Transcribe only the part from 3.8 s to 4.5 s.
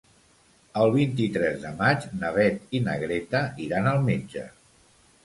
al metge.